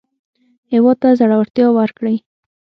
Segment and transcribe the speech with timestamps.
[0.71, 2.17] هېواد ته زړورتیا ورکړئ